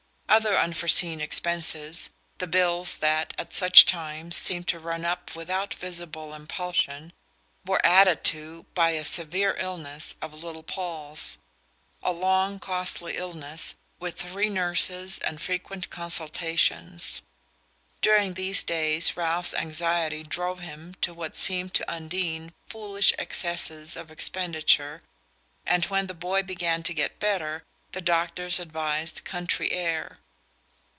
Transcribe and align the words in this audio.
Other 0.33 0.57
unforeseen 0.57 1.19
expenses 1.19 2.09
the 2.37 2.47
bills, 2.47 2.99
that, 2.99 3.33
at 3.37 3.53
such 3.53 3.85
times, 3.85 4.37
seem 4.37 4.63
to 4.63 4.79
run 4.79 5.03
up 5.03 5.35
without 5.35 5.73
visible 5.73 6.33
impulsion 6.33 7.11
were 7.65 7.85
added 7.85 8.23
to 8.31 8.65
by 8.73 8.91
a 8.91 9.03
severe 9.03 9.57
illness 9.59 10.15
of 10.21 10.33
little 10.41 10.63
Paul's: 10.63 11.37
a 12.01 12.13
long 12.13 12.59
costly 12.59 13.17
illness, 13.17 13.75
with 13.99 14.21
three 14.21 14.47
nurses 14.47 15.19
and 15.19 15.41
frequent 15.41 15.89
consultations. 15.89 17.21
During 18.01 18.35
these 18.35 18.63
days 18.63 19.17
Ralph's 19.17 19.53
anxiety 19.53 20.23
drove 20.23 20.59
him 20.61 20.95
to 21.01 21.13
what 21.13 21.35
seemed 21.35 21.73
to 21.73 21.91
Undine 21.91 22.53
foolish 22.67 23.11
excesses 23.19 23.97
of 23.97 24.09
expenditure 24.09 25.01
and 25.65 25.83
when 25.87 26.07
the 26.07 26.13
boy 26.13 26.41
began 26.41 26.83
to 26.83 26.93
get 26.93 27.19
better 27.19 27.65
the 27.91 27.99
doctors 27.99 28.57
advised 28.57 29.25
country 29.25 29.73
air. 29.73 30.17